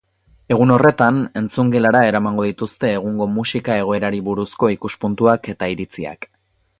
[0.53, 6.31] Egun horretan, entzungelara eramango dituzte egungo musika egoerari buruzko ikuspuntuak eta iritziak.